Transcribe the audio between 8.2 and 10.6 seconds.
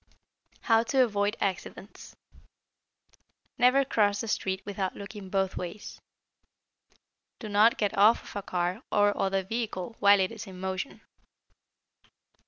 of a car or other vehicle while it is in